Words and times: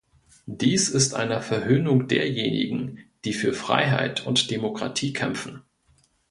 Dies 0.47 0.89
ist 0.89 1.13
eine 1.13 1.43
Verhöhnung 1.43 2.07
derjenigen, 2.07 3.05
die 3.23 3.33
für 3.33 3.53
Freiheit 3.53 4.25
und 4.25 4.49
Demokratie 4.49 5.13
kämpfen. 5.13 5.61